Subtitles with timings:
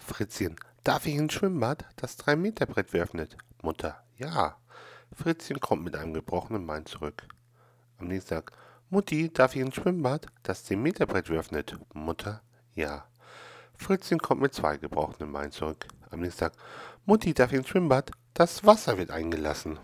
[0.00, 3.36] Fritzchen, darf ich ins Schwimmbad, das 3-Meter-Brett öffnet?
[3.62, 4.56] Mutter, ja.
[5.12, 7.28] Fritzchen kommt mit einem gebrochenen Bein zurück.
[7.98, 8.52] Am nächsten Tag,
[8.88, 11.78] Mutti, darf ich ins Schwimmbad, das 10 Meter Brett öffnet?
[11.92, 12.42] Mutter,
[12.74, 13.06] ja.
[13.74, 15.86] Fritzchen kommt mit zwei gebrochenen Beinen zurück.
[16.10, 16.52] Am nächsten Tag,
[17.04, 19.78] Mutti, darf ich ins Schwimmbad, das Wasser wird eingelassen.